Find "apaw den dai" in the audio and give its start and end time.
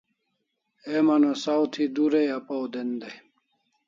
2.37-3.15